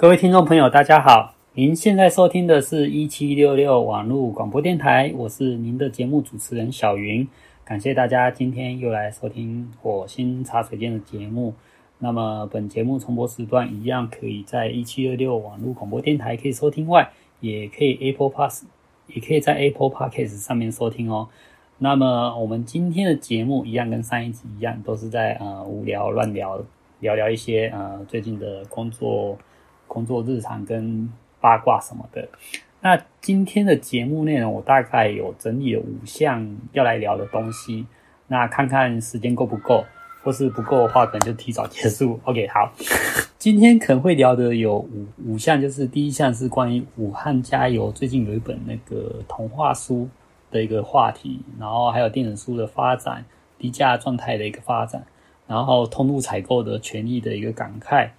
[0.00, 1.34] 各位听众朋友，大家好！
[1.52, 7.28] 您现在收听的是一七六六网络广播电台，我是您的节目主持人小云。
[7.66, 11.52] 感谢大家今天又来收听火星茶水间的节目。
[11.98, 18.64] 那么本节目重播时段一样可以在一七六六网络广播电台可以收听外，也可以 Apple Pass，
[19.08, 21.28] 也可以在 Apple Podcast 上面收听哦。
[21.76, 26.58] 那么我们今天的节目一样跟上一集一样，都是在呃无聊乱聊，
[27.00, 29.36] 聊聊一些呃最近的工作。
[29.90, 32.28] 工作日常跟八卦什么的，
[32.80, 37.84] 那今天的节目内容我大概有整理了五项要来聊的东西，
[38.28, 39.84] 那看看时间够不够，
[40.22, 42.20] 或是不够的话，可能就提早结束。
[42.24, 42.70] OK，好，
[43.36, 50.08] 今天可能会聊的有五五项，就是第一项是关于武汉加油，最近有一本那个童话书
[50.52, 53.24] 的一个话题，然后还有电子书的发展，
[53.58, 55.04] 低价状态的一个发展，
[55.48, 58.10] 然后通路采购的权益的一个感慨。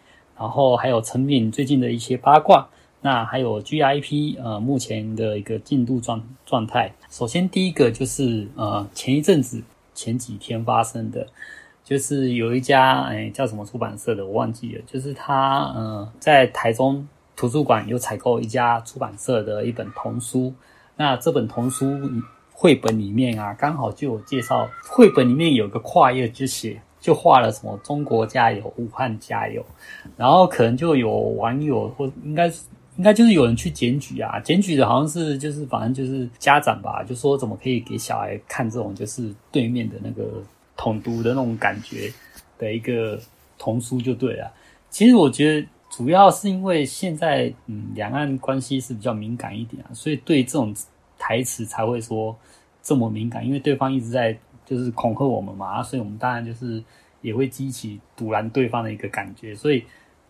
[0.42, 2.68] 然后还有成品最近的一些八卦，
[3.02, 6.92] 那还有 GIP 呃目前的一个进度状状态。
[7.12, 9.62] 首先第一个就是呃前一阵子
[9.94, 11.28] 前几天发生的，
[11.84, 20.52] 就是有一家哎叫什么出版社的我忘记了，就是他呃在台中图书馆有采购一家出版社的一本童书，
[20.96, 22.00] 那这本童书
[22.52, 26.82] 绘本里面啊刚好就有介绍，绘本里面有个跨页就写。
[27.02, 29.66] 就画了什么“中国加油，武汉加油”，
[30.16, 32.62] 然后可能就有网友或应该是
[32.98, 40.44] 应该就是有人去检举啊，检举的好像是就是反正就是家长吧，就说怎么可以给小孩看这种就是对面的那个
[40.78, 42.14] 统独的那种感觉
[42.60, 43.20] 的一个
[43.58, 44.54] 童书就对了。
[44.92, 50.72] 其实我觉得主要是因为现在嗯两岸关系是比较敏感一点啊，所以对这种
[51.18, 52.38] 台词才会说
[52.84, 54.38] 这么敏感，因为对方一直在。
[54.72, 56.82] 就是恐吓我们嘛，所以我们当然就是
[57.20, 59.82] 也会激起堵拦对方的一个感觉，所以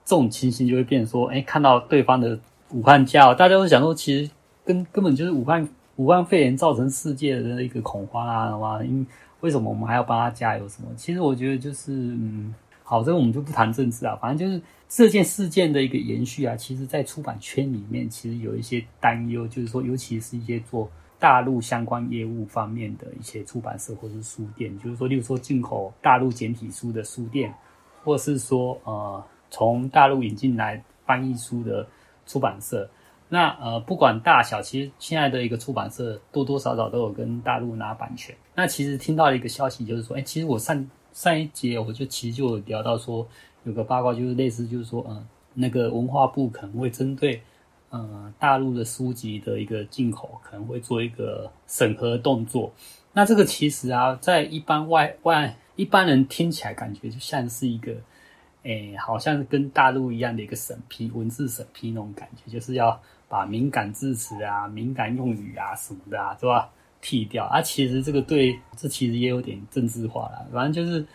[0.03, 2.39] 这种情形就会变说，哎，看到对方的
[2.71, 4.31] 武汉加油，大家都想说，其实
[4.65, 8.83] 根根本就是武汉武汉肺炎造成世界的一个恐慌啊，好吗？
[8.83, 9.05] 因
[9.41, 10.67] 为什么我们还要帮他加油？
[10.67, 10.89] 什么？
[10.97, 12.51] 其实我觉得就是，嗯，
[12.83, 14.59] 好，这个我们就不谈政治啊，反正就是
[14.89, 20.89] 这件事件的一个延续啊，其实在出版圈里面其实有一些担忧，就是说，尤其是一些做。
[21.21, 27.53] 大陆相关业务方面的一些出版社或是书店，就是说，例如说进口大陆简体书的书店，
[28.03, 31.85] 或是说呃从大陆引进来翻译书的
[32.25, 32.89] 出版社，
[33.29, 38.35] 那呃不管大小，其实现在的一个出版社多多少少都有跟大陆拿版权。
[38.55, 43.27] 那其实听到了一个消息，就是说，哎，其实我上上一节我就其实就有聊到说，
[43.63, 45.23] 有个八卦就是类似，就是说，呃
[45.53, 47.39] 那个文化部可能会针对。
[47.91, 52.71] 呃，大陆的书籍的一个进口可能会做一个审核动作。
[53.13, 57.93] 那这个其实啊，在一般外外一般人听起来感觉就像是一个，
[58.63, 62.97] 诶，好像是跟大陆一样的一个审批文字审批那种感觉，就是要
[63.27, 66.69] 把敏感字词啊、敏感用语啊什么的啊，是吧？
[67.03, 67.61] 剔掉啊。
[67.61, 70.47] 其实这个对，这其实也有点政治化了。
[70.53, 71.05] 反正就是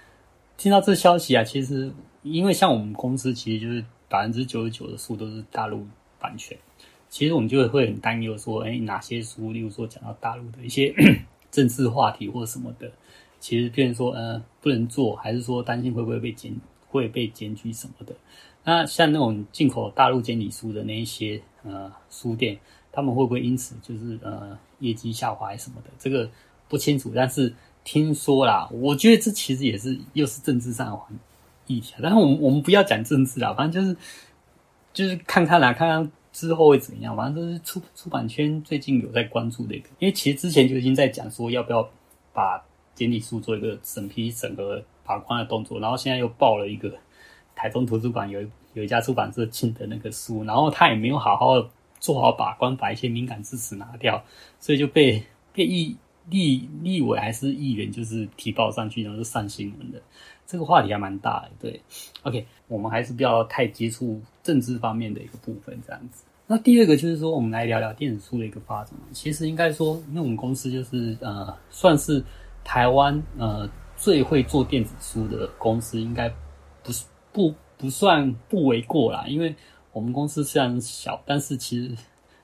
[0.59, 1.91] 听到这消息啊，其实
[2.22, 5.86] 因为像我们公司，其实就是百分之九十九的书都是大陆
[6.19, 6.59] 版权。
[7.09, 10.94] 其实我们就会很担忧说，哎，哪些书，例如说讲到大陆的一些
[11.50, 12.91] 政治话题或什么的，
[13.41, 16.55] 其实变成说，呃，不能做，还是说担心会不会被检，
[16.89, 18.15] 会被检举什么的。
[18.65, 22.59] 那像那种进口大陆简体书的那一些呃书店，
[22.91, 25.91] 他们会不会因此就是呃业绩下滑什么的？
[25.99, 26.28] 这个
[26.69, 27.12] 不清楚。
[27.15, 30.99] 但是听说啦，我觉得这其实也是又是政治上的
[31.69, 31.95] 议题。
[32.03, 33.97] 但是我们我们不要讲政治啦，反正就是
[34.93, 36.12] 就是看看啦，看看。
[36.36, 37.16] 之后会怎么样？
[37.16, 41.88] 反正就是出出版圈最近有在关注的一个，因为其实之前就已经在讲说要不要
[42.34, 42.62] 把
[42.94, 46.94] 简体书做一个审批、审核、把关的动作，然后现在又爆了一个
[47.54, 48.38] 台中图书馆有
[48.74, 51.54] 有一家出版社进的那个书，然后他也没有好好
[52.00, 54.22] 做好把关，把一些敏感字词拿掉，
[54.60, 55.24] 所以就被
[55.54, 55.97] 被议
[56.28, 60.03] 立立委还是议员就是提报上去，然后就上新闻的。
[60.47, 61.80] 这个话题还蛮大的，对
[62.22, 66.22] ，OK，我们还是不要太接触政治方面的一个部分，这样子。
[66.47, 68.95] 那第二个就是说，我们来聊聊电子书的一个发展。
[69.13, 72.22] 其实应该说，因为我们公司就是呃，算是
[72.63, 76.33] 台湾呃最会做电子书的公司，应该
[76.83, 79.27] 不是不不算不为过啦。
[79.27, 79.54] 因为
[79.93, 81.97] 我们公司虽然小，但是其实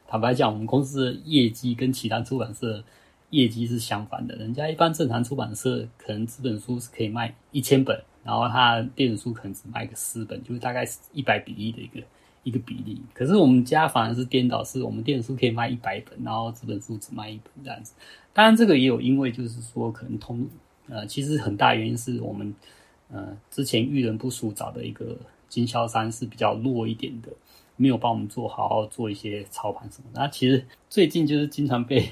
[0.08, 2.82] 坦白讲，我们公司的业绩跟其他出版社。
[3.30, 12.02] 业绩是相反的，人家一般正常出版社可能这本书是可以卖一千本，然后他电子书可能只卖个十本，就是大概是一百比一的一个
[12.42, 13.00] 一个比例。
[13.14, 17.94] 可是我们家反而是颠倒，是我们电子书可以卖一百本，然后这本书只卖一本这样子。
[18.32, 20.46] 当然这个也有因为就是说可能通
[20.88, 22.54] 呃，其实很大原因是我们
[23.10, 25.16] 呃之前遇人不淑找的一个
[25.48, 27.28] 经销商是比较弱一点的。
[27.76, 30.04] 没有帮我们做好好做一些操盘什么。
[30.12, 32.06] 那其实最近就是经常被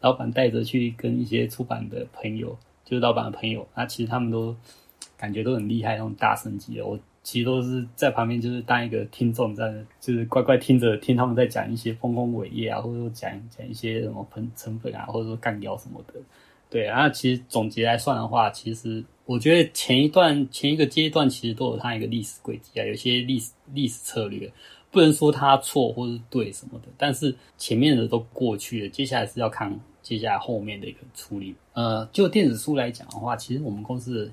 [0.00, 4.54] 老板带着去跟一些出版的朋友，就是老板的朋友，那其实他们都
[5.16, 6.86] 感觉都很厉害，那种大神级的。
[6.86, 6.96] 我
[7.26, 16.14] 其实都是在旁边，就是当一个听众，在就是乖乖听着听他们在讲一些丰功伟业啊，或者说讲讲一些什么喷成本啊，或者说干掉什么的。
[16.70, 24.48] 对，然后其实总结来算的话，其实我觉得前一段前一个阶段其实都有它一个历史轨迹啊，有些历史历史策略，
[24.92, 31.56] 不能说它错或是对什么的，但是前面的都过去了，接下来是要看接下来后面的一个处理。
[31.72, 34.32] 呃，就电子书来讲的话，其实我们公司的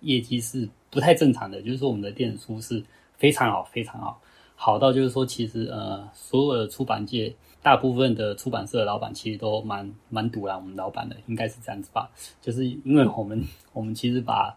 [0.00, 2.84] 业绩是不太正常的，就是说我们的电子书是
[3.16, 4.20] 非常好，非常好，
[4.54, 7.34] 好到就是说其实呃所有的出版界。
[7.62, 12.10] 大部分的出版社老板其实都蛮蛮赌烂我们老板的，应该是这样子吧？
[12.40, 13.40] 就是因为我们
[13.72, 14.52] 我们其实把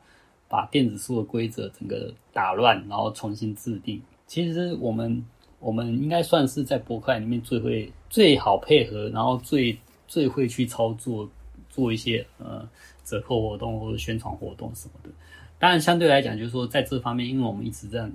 [0.47, 4.01] 把电子书的规则整个打乱，然后重新制定。
[4.25, 5.23] 其实我们
[5.59, 9.77] 我们应该算是在博客里面最会最好配合，然后最
[10.07, 11.29] 最会去操作
[11.69, 12.67] 做一些呃
[13.03, 15.09] 折扣活动或者宣传活动什么的。
[15.59, 18.11] 当然相对来讲，就是说在这方面，因为我们一直这样，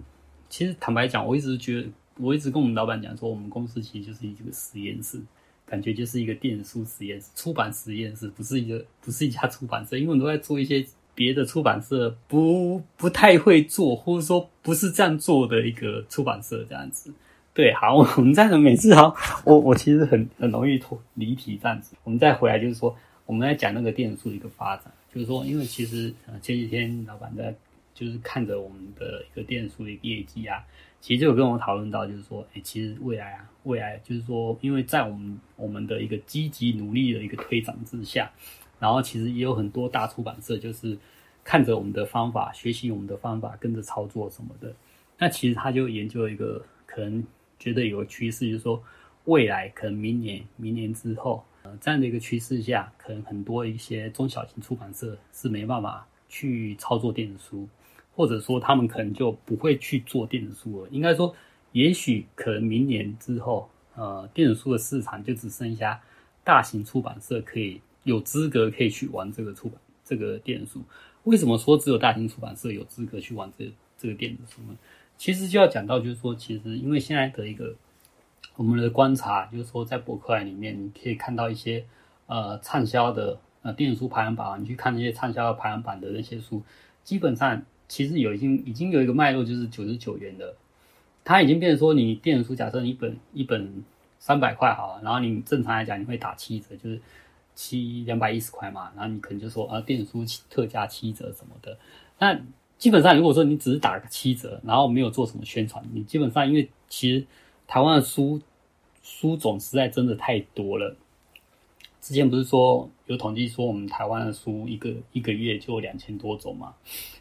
[0.48, 1.88] 其实坦白讲，我一直觉得。
[2.22, 5.19] 我一直跟我们老板讲说，我们公司其实就是一个实验室，
[5.64, 10.84] 感觉就是一个电子书实验室、出版实验室，不是一个 不是一家出版社，因为我们都在做一些
[11.14, 17.10] 别的出版社不不太会做，或者说不是这样做的一个出版社这样子。
[17.54, 19.16] 对，好，我们这样每次好，
[19.46, 21.96] 我我其实很很容易脱离题这样子。
[22.04, 22.94] 我们再回来就是说，
[23.25, 27.55] 我们在讲那个电子书的一个发展，就是说，因为其实呃前几天老板在
[27.95, 30.65] 就是看着我们的一个电子书的一个业绩啊。
[31.01, 38.31] 其实就跟我讨论到，就是说，哎，其实未来啊，未来就是说，因为在我们我们的一个积极努力的一个推展之下，
[38.79, 40.99] 然后其实也有很多大出版社就是
[41.43, 44.75] 看着我们的方法，学习我们的方法，跟着操作什么的。
[45.17, 47.25] 那其实他就研究一个可能
[47.59, 48.83] 觉得有个趋势，就是说，
[49.25, 51.43] 未来可能明年、明年之后，
[51.81, 57.69] 这样的一个趋势下，可能很多一些中小型出版社是没办法去操作电子书。
[58.12, 60.88] 或者说，他们可能就不会去做电子书了。
[60.90, 61.34] 应该说，
[61.72, 65.99] 也许可能明年之后，呃，电子书的市场就只剩下
[66.44, 70.82] 大型出版社可以有资格可以去玩这个出版这个电子书。
[71.25, 74.76] 为什么说只有大型出版社有资格去玩这这个电子书呢？
[75.16, 77.75] 其实就要讲到，就是说，其实因为现在的一个
[78.61, 81.83] 我们的观察，就是说，在博客来里面，你可以看到一些
[82.27, 86.61] 呃畅销的呃电子书排行榜，你去看那些畅销的排行榜的那些书，
[87.03, 87.62] 基本上。
[87.89, 90.55] 其实有已经已经有一个脉络，就是九十九元的，
[91.25, 93.83] 它已经变成说，你电子书假设你一本一本
[94.21, 97.01] 三百块好了，然后你正常来讲你会打七折，就是
[97.57, 101.77] 七两百一十块嘛，然后你可能就说啊电子书特价七折什么的。
[102.21, 102.41] 那
[102.79, 107.27] 基本上如果说你只是打个七折，然后没有做什么宣传，你基本上因为其实
[107.67, 108.41] 台湾的书
[109.11, 110.97] 书种实在真的太多了。
[112.01, 116.73] 之前不是说有统计说我们台湾的书一个一个月就两千多种嘛？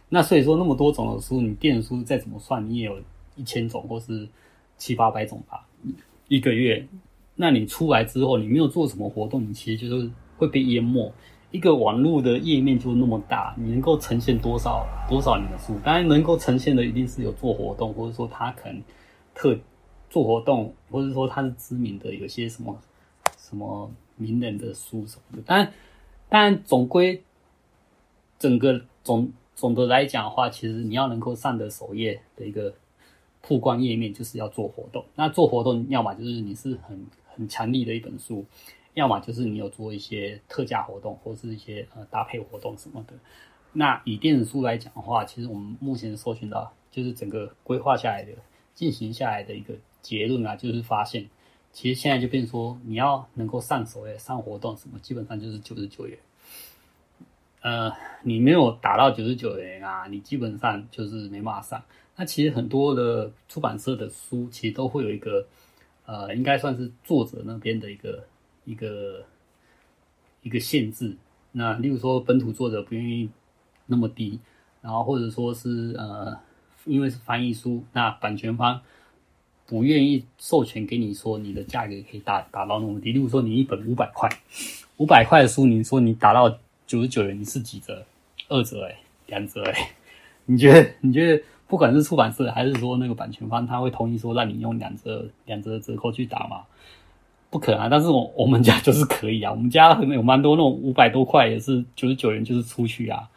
[0.07, 2.97] 那所以说那么多种的书，你电书再怎么算，你也有
[3.35, 4.27] 一千种或是
[4.77, 5.67] 七八百种吧？
[6.27, 6.87] 一个月，
[7.35, 11.11] 那你出来之后，你没有做什么活动，你其实就是会被淹没。
[11.51, 15.77] 一个网络的页面就那么大，你能够呈现多少多少你的书？
[15.83, 18.81] 当然能够呈现的一定是有做活动，或者说他可能
[19.33, 19.57] 特
[20.09, 22.79] 做活动，或者说他是知名的，有些什么
[23.37, 23.91] 什么。
[24.21, 25.71] 名人的书什么的，但
[26.27, 27.23] 但总归
[28.37, 32.73] 整个总总的来讲的话，其实你要能够上的首页的一个
[33.41, 35.05] 曝光页面，就是要做活动。
[35.15, 38.45] 那做活动，要么就是你是很很强力的一本书，
[38.93, 43.13] 要么就是你有做一些特价活动，或是一些呃搭配活动什么的。
[43.71, 48.33] 那以电子书来讲的话，其实我们目前搜寻到，就是整个规划下来的、
[48.75, 51.29] 进行下来的一个结论啊，就是发现。
[51.71, 56.17] 其实现在就变说，你要能够上首页、上活动什么，基本上就是九十九元。
[57.61, 57.91] 呃，
[58.23, 61.83] 你没有打到九十九元啊，你基本上就是没办法上。
[62.15, 65.45] 那其实很多的出版社的书，其实都会有一个，
[66.07, 68.25] 呃，应该算是作者那边的一个
[68.65, 69.23] 一个
[70.41, 71.15] 一个限制。
[71.51, 73.29] 那例如说，本土作者不愿意
[73.85, 74.39] 那么低，
[74.81, 76.35] 然后或者说是呃，
[76.85, 78.81] 因为是翻译书，那版权方。
[79.69, 84.27] 不愿意授权给你说你的价格可以打打到那么低，例如说你一本五百块，
[84.97, 86.49] 五百块的书，你说你打到
[86.87, 88.03] 九十九元，你是几折？
[88.47, 88.95] 二折哎，
[89.27, 89.91] 两折哎，
[90.45, 96.63] 你觉得 你觉得不管是出版社还是说那个版权方，他会同意说让你用两折两折的折扣去打吗？
[97.51, 97.87] 不可能啊！
[97.89, 103.29] 但是我 我们家就是可以啊，我们家可能有蛮多那种五百多块也是九十九元就是出去啊，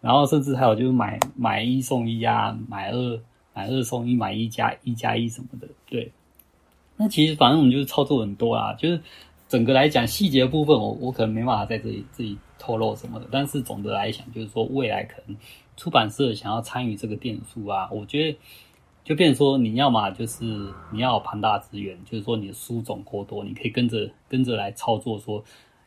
[0.00, 3.20] 然后甚至还有就是买买一送一啊，买二。
[3.56, 6.12] 买二送一，买一加一加一什么的，对。
[6.98, 9.00] 那其实反正我们就是操作很多啦，就是
[9.48, 13.26] 整个来讲细节部分我，我可能没办法在这里自己透露什么的。
[13.30, 15.34] 但是总的来讲，就是说未来可能
[15.74, 18.38] 出版社想要参与这个电子书啊，我觉得
[19.04, 20.44] 就变说你要嘛就是
[20.92, 25.42] 你要庞大资源，就是说你的书种过多，你可以跟着跟着来操作，说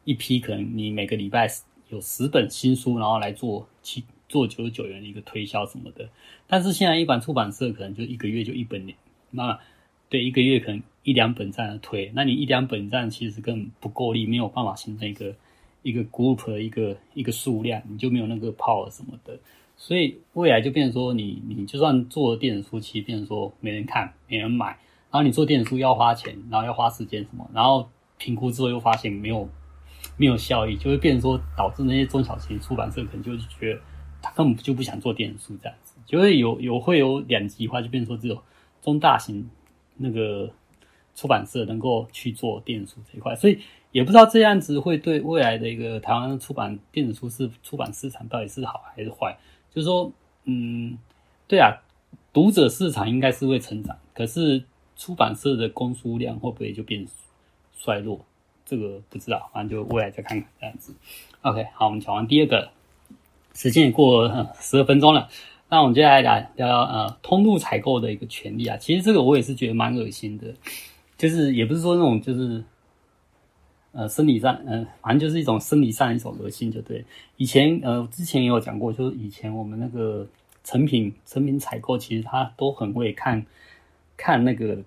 [0.06, 1.48] 一批可能你每个礼拜
[1.90, 6.08] 有十本新书，然后来做七做九十九元的一个推销什么的。
[6.48, 8.88] 但是现在一般出版社可能就一个月就一本，
[9.32, 9.60] 那
[10.08, 15.36] 对一个月可能一两本这样推，那你一两本这样其实根本不够力，没有办法形成一个
[15.82, 19.38] 一个 group 的一个一个数量，你就没有那个 power 什么的。
[19.78, 24.68] 所以未来就变成说你，你就算做了电子书，其实变成说没人看，没人买，
[25.10, 29.48] 然后你做电子书要花钱，然后要花时间什么，然后评估之后又发现没有
[30.18, 33.80] 没有效益，就会变成说导致那些中小型出版社可能就觉得
[34.22, 38.42] 他根本就不想做电子书这样子，就会有有会有两极化，就变成说只有
[38.82, 39.50] 中大型
[39.98, 40.50] 那个
[41.16, 43.60] 出版社能够去做电子书这一块，所以
[43.92, 49.38] 也不知道这样子会对未来的一个台湾出版电子书是出版市场到底是好还是坏。
[49.72, 50.12] 就是说，
[50.46, 50.98] 嗯，
[51.48, 51.78] 对啊，
[52.34, 54.64] 读者市场应该是会成长，可是
[54.96, 57.06] 出版社的供书量会不会就变
[57.78, 58.26] 衰落？
[58.66, 60.94] 这个不知道，反正就未来再看看这样子。
[61.42, 62.70] OK，好，我们讲完第二个，
[63.60, 65.28] 时间也过了十二分钟了，
[65.68, 68.78] 那我们接下来来聊聊呃通路采购的一个权利啊。
[68.78, 70.54] 其实这个我也是觉得蛮恶心的，
[71.18, 72.64] 就是也不是说那种就是。
[73.92, 77.04] 呃，生理上，嗯、反正就是一种生理上的一种恶心，就对。
[77.38, 80.28] 以前，呃，之前也有讲过，就是以前我们那个
[80.64, 83.44] 成品成品采购，其实他都很会看，
[84.16, 84.78] 看那个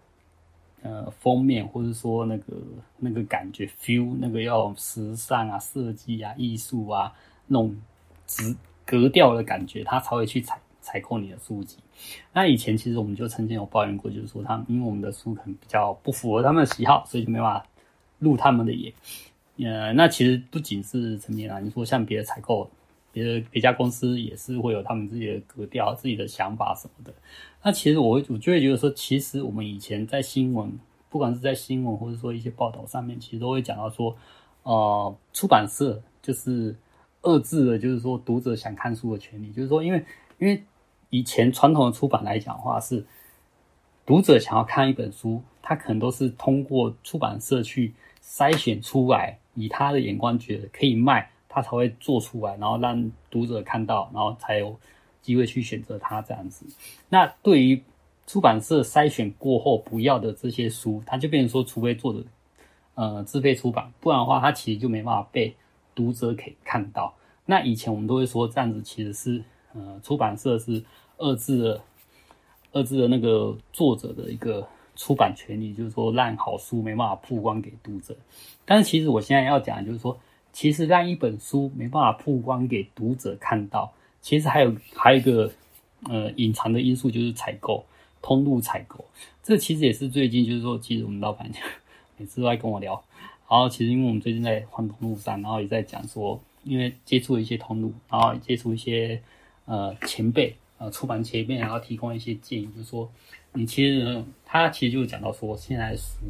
[0.83, 2.53] 呃封面，或者说那个
[2.97, 7.13] 那个感觉 feel，那个要时尚啊、设计啊、艺术啊
[7.49, 7.75] 那种
[8.35, 11.77] 质格调的感觉，他才会去采采购你的书籍。
[12.33, 17.67] 那以前其实我们就曾经有抱怨过，就是说他因为我们的书可能比较不符合他们的喜好，所以就没办法。
[18.19, 18.93] 入他们的眼，
[19.57, 22.71] 呃，那其实不仅是成年人，你说像别的采购，
[23.11, 27.13] 别的别家公司也是会有他们自己的格调、自己的想法什么的。
[27.65, 30.73] 那其实我我就会觉得说，其实我们以前在新闻，
[31.09, 34.17] 不管是在新闻或者说一些报道上面，其实都会讲到说，
[34.63, 36.77] 呃，出版社就是
[37.23, 40.05] 遏制了，就是说读者想看书的权利，就是说，因为
[40.39, 40.63] 因为
[41.11, 43.05] 以前传统的出版来讲的话是，
[44.05, 47.95] 读者想要看一本书，他可能都是通过出版社去。
[48.25, 54.79] 筛选出来，以他的眼光觉得可以卖，他才会做出来，然后让读者看到，然后才有
[55.21, 56.65] 机会去选择他这样子。
[57.09, 57.83] 那对于
[58.25, 62.25] 出版社筛选过后不要的这些书，他就变成说，除非作者
[62.95, 65.53] 呃自费出版，不然的话，他其实就没办法被
[65.95, 67.15] 读者可以看到。
[67.47, 69.43] 那以前我们都会说这样子其实是
[69.75, 70.83] 呃出版社是
[71.19, 71.85] 遏制了
[72.73, 74.67] 遏制了那个作者的一个。
[74.95, 78.15] 出版权利就是说，让好书没办法曝光给读者。
[78.67, 80.17] 但是其实我现在要讲就是说，
[80.53, 85.51] 其实让一本书没办法曝光给读者看到，其实还有还有一个
[86.11, 87.83] 呃隐藏的因素，就是采购
[88.21, 89.03] 通路采购。
[89.43, 91.51] 这其实也是最近就是说，其实我们老板
[92.19, 93.03] 每次都在跟我聊。
[93.53, 99.21] 然后其实因为我们最近在换通路上，然后也在讲说，因为接触一些通路，然后接触一些
[99.67, 103.11] 呃前辈呃出版前辈，然后提供一些建议，就是说。
[103.55, 106.25] 你其实，他其实就是讲到说，现在的书，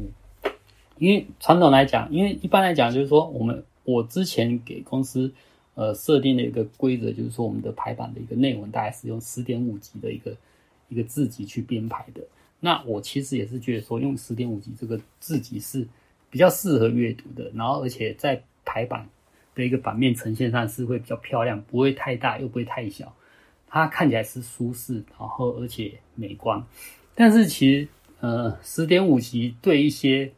[0.97, 5.33] 因为传统来讲，因为一般来讲，就是说，我们我之前给公司
[5.75, 10.35] 呃设定的一个规则，就是说，我们的排版的一个内文大概是用十点五级的一个
[10.89, 12.21] 一个字级去编排的。
[12.59, 15.87] 那我其实也是觉得说，用十点五级这个字级是
[16.33, 19.07] 比较适合阅读的，然后而且在排版
[19.53, 23.15] 的一个版面呈现上是会比较漂亮，不会太大又不会太小，
[23.67, 26.65] 它看起来是舒适，然后而且美观。
[27.13, 27.87] 但是其实，
[28.19, 30.31] 呃，十点五级对一些，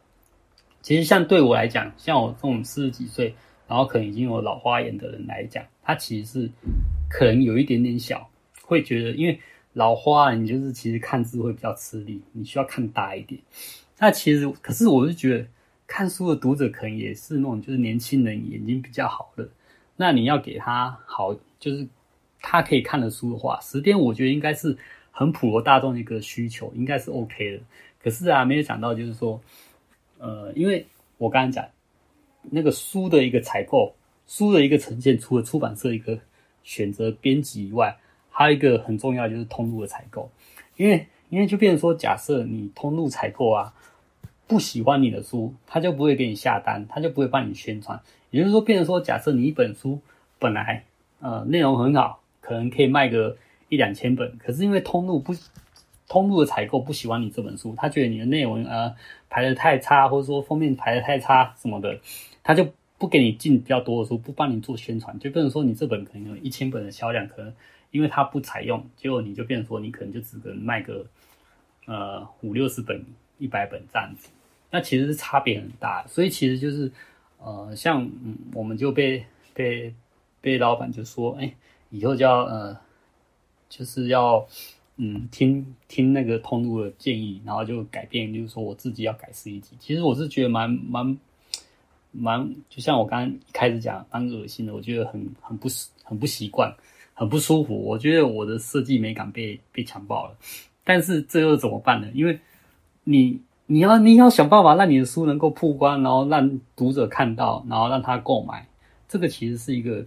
[0.81, 3.33] 其实像对我来讲，像我这种四十几岁，
[3.65, 6.51] 然后可能已经有老花眼的人来讲，它其实是
[7.09, 8.29] 可能有一点点小，
[8.63, 9.39] 会觉得，因为
[9.71, 13.39] 老花你就是其实看字会比较吃力，你需要看大一点。
[13.97, 15.47] 那其实，可是我是觉得，
[15.95, 19.47] 看书的读者可能也是那种就是年轻人眼睛比较好的，
[19.95, 21.87] 那你要给他好，就是
[22.41, 24.77] 他可以看的书的话，十点我觉得应该是。
[25.17, 27.63] 很普罗大众的一个需求，应该是 OK 的。
[28.03, 29.39] 可是啊，没有想到就是说，
[30.17, 30.85] 呃，因为
[31.17, 31.65] 我刚刚讲
[32.41, 33.95] 那个书的一个采购，
[34.27, 36.19] 书的一个呈现，除了出版社一个
[36.63, 37.95] 选择编辑以外，
[38.29, 40.29] 还有一个很重要就是通路的采购。
[40.75, 43.73] 因为因为就变成说，假设你通路采购啊，
[44.47, 47.99] 不喜欢你的书，他就不会给你下单，他就不会帮你宣传。
[48.31, 49.99] 也就是说，变成说，假设你一本书
[50.39, 50.83] 本来
[51.19, 53.37] 呃内容很好，可能可以卖个。
[53.67, 55.35] 一两千本，可是因为通路不
[56.07, 58.95] 通路的采购不喜欢你这本书，他觉得你的内容呃
[59.27, 61.99] 排的太差，或者说封面排的太差什么的，
[62.43, 62.67] 他就
[62.99, 67.51] 不给你进比较多的书，不帮你做宣传，就变成说你这本可能有一千本的销量，可能
[67.89, 71.03] 因为他不采用，结果你就变成说你可能就只能卖个
[71.87, 73.03] 呃五六十本、
[73.39, 74.29] 一百本这样子，
[74.75, 76.91] 那其实是差别很大，所以其实就是
[77.39, 79.93] 呃像嗯我们就被被
[80.41, 81.55] 被老板就说，哎、
[81.89, 82.77] 以后就要呃
[83.69, 84.45] 就是要。
[84.97, 89.75] 嗯，听听那个通路的建议，然后就改变，就是说我自己要改四一级。
[89.77, 91.17] 其实我是觉得蛮蛮
[92.13, 94.73] 蛮，就像我刚刚一开始讲，蛮恶心的。
[94.73, 95.67] 我觉得很很不
[96.01, 96.73] 很不习惯，
[97.13, 97.77] 很不舒服。
[97.77, 100.37] 我觉得我的设计美感被被强暴了。
[100.85, 102.09] 但是这又怎么办呢？
[102.13, 102.39] 因为
[103.03, 108.67] 你你要你要想办法让你的书能够曝光，然后让读者看到，然后让他购买。
[109.07, 110.05] 这个其实是一个。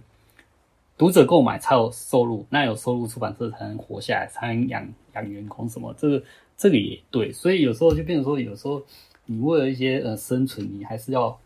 [0.97, 4.85] 读者购买才有收入，那有收入，出版社才能活下来，才能养
[5.15, 5.95] 养员工什么。
[5.97, 6.21] 这个
[6.57, 8.83] 这个也对，所以有时候就变成说，有时候
[9.25, 11.39] 你为了一些呃生存，你还是要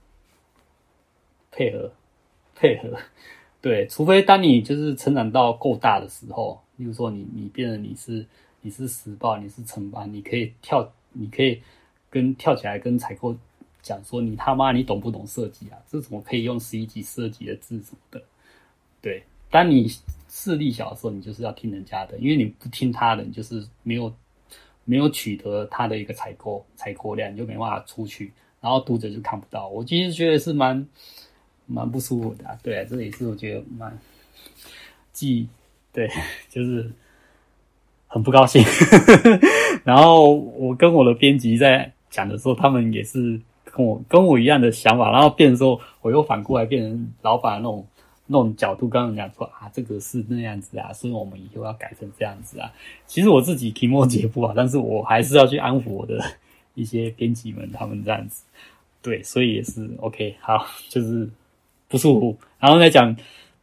[1.52, 1.92] 配合
[2.56, 2.98] 配合。
[3.62, 8.26] 对，除非当你就是成长到够大的时候，例如说你你变得你是
[8.62, 11.62] 你是时报，你是成班，你可以跳，你可以
[12.14, 13.36] 跟跳起来跟采购
[13.82, 15.78] 讲说，你他妈你懂不懂设计啊？
[15.90, 18.22] 这怎么可以用十一级设计的字什么的？
[19.02, 19.24] 对。
[19.50, 19.88] 当你
[20.30, 24.14] 势力小的时候，你就是要听人家的，因为你不听他的，你就是没有
[24.84, 29.68] 没有取得他的一个采购采购量，你就没办法出去，然后读者就看不到。
[29.68, 30.88] 我其实觉得是蛮
[31.66, 33.98] 蛮不舒服的啊，对啊，这也是我觉得蛮
[35.12, 35.48] 既
[35.92, 36.10] 对，
[36.50, 36.92] 就是
[38.08, 38.64] 很不高兴。
[39.86, 47.84] 然后我跟我的编辑在讲的时候，他们也是跟我跟我一样的想法，然后变成说我又反过来变成老板那种。
[48.26, 52.72] 那种角度，刚刚讲说啊，这个是那样子啊，所以我们以后要改成这样子啊。
[53.06, 56.18] 其实我自己提莫解不好，但是我还是要去安抚我的
[56.74, 58.46] 一些编辑们，他们这样子。
[59.02, 60.38] 对，所以也是 OK。
[60.40, 61.30] 好，就是
[61.90, 62.38] 不舒服。
[62.60, 63.14] 然后再讲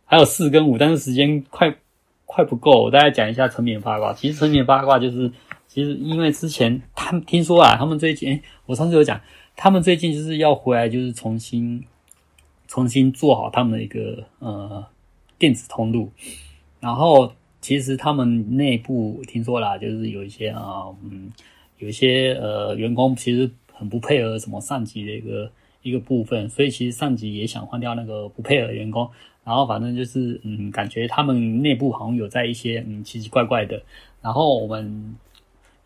[0.05, 1.75] 还有四跟五，但是时间快
[2.27, 4.13] 快不够，我大概讲一下成品八卦。
[4.13, 5.33] 其实成品八卦就是，
[5.71, 9.21] 其实因为之前他们听说啊，他们最近，欸，我上次有讲，
[9.55, 11.85] 他们最近就是要回来，就是重新。
[12.73, 14.87] 重新做好他们的一个呃
[15.37, 16.09] 电子通路，
[16.79, 21.33] 然后其实他们内部听说啦，就是有一些啊、嗯，
[21.79, 25.51] 有一些呃员工其实很不配合什么上级的一个
[25.83, 29.11] 一个部分，所以其实上级也想换掉那个不配合员工，
[29.43, 33.83] 然后反正就是嗯，感觉他们内部好像有在一些嗯奇奇怪怪的，
[34.23, 35.17] 然后我们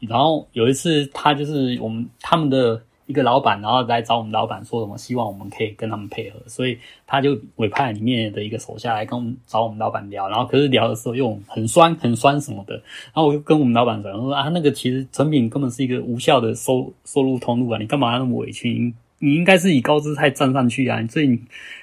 [0.09, 2.83] 然后有一次他就是我们他们的。
[3.07, 18.95] 一个老板，然后来找我们老板说什么，希望我们可以跟他们配合，所以他就委派里面的一个手下来跟我们找我们老板聊，然后可是聊的时候又很酸很酸什么的，然后我就跟我们老板讲说啊，那个其实成品根本是一个无效的收收入通路啊，你干嘛那么委屈？
[19.19, 21.43] 你应该是以高姿态站上去啊，所以你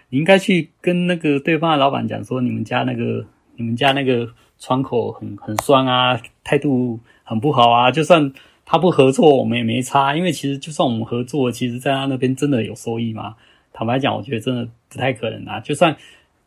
[0.09, 3.23] 你应该去跟那个对方的老板讲说，你们家那个
[3.57, 6.99] 你们家那个窗口很很酸啊，态度
[7.31, 8.33] 很不好啊，就算。
[8.63, 13.35] 他不合作，我们也没差，因为其实就算我们合作，其实在他那边真的有收益吗？
[13.73, 15.59] 坦白讲，我觉得真的不太可能啊。
[15.59, 15.97] 就算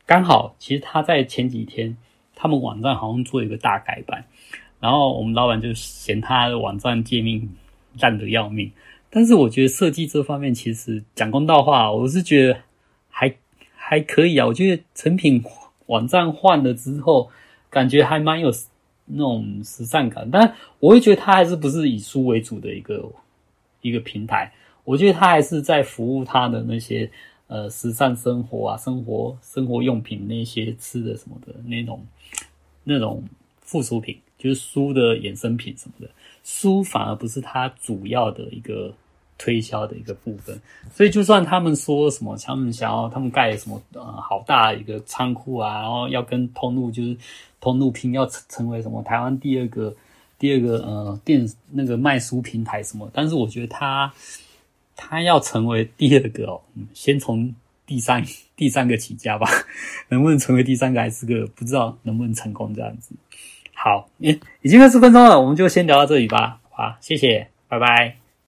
[0.06, 1.94] 刚好，其实他在前几天，
[2.34, 4.24] 他们网站好像做一个大改版，
[4.80, 7.46] 然后我们老板就嫌他的网站界面
[8.00, 8.72] 烂得要命。
[9.10, 12.60] 但是我觉得设计这方面，其实讲公道话，我是觉得
[13.10, 13.34] 还
[13.74, 14.46] 还可以啊。
[14.46, 15.44] 我觉得成品
[15.86, 17.28] 网站换了之后，
[17.68, 18.50] 感觉还蛮有。
[19.06, 23.12] 那种时尚感，但我会觉得它还是不是以书为主的一个
[23.82, 24.52] 一个平台。
[24.84, 27.10] 我觉得它还是在服务它的那些
[27.46, 32.04] 呃时尚生活啊、生活生活用品那些吃的什么的那种
[32.82, 33.22] 那种
[33.60, 36.10] 附属品，就是书的衍生品什么的。
[36.42, 38.92] 书反而不是它主要的一个
[39.38, 40.60] 推销的一个部分。
[40.92, 47.16] 所以就算他们说什么，他们想要他们盖什么呃好大一个仓库啊，然后要跟通路就是。
[47.60, 49.90] 通路拼要成为什么台湾第二个
[50.38, 53.08] 第二个呃电那个卖书平台什么？
[53.10, 54.12] 但是我觉得他
[54.94, 56.60] 他要成为第二个哦，
[56.92, 57.54] 先从
[57.86, 58.22] 第三
[58.54, 59.48] 第三个起家吧，
[60.10, 63.14] 能不能成为第三个还是个不知道能不能成功这样子。
[63.72, 66.60] 好，欸，已经二十分钟了，我们就先聊到这里吧。
[66.68, 68.23] 好，谢谢，拜拜。